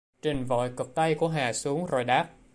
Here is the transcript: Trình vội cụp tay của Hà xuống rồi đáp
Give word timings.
Trình 0.21 0.45
vội 0.45 0.69
cụp 0.75 0.95
tay 0.95 1.15
của 1.15 1.27
Hà 1.27 1.53
xuống 1.53 1.85
rồi 1.85 2.03
đáp 2.03 2.29